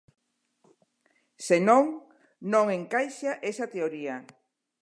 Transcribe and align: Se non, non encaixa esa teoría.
Se 1.47 1.57
non, 1.67 1.83
non 2.53 2.65
encaixa 2.79 3.31
esa 3.51 3.65
teoría. 3.75 4.15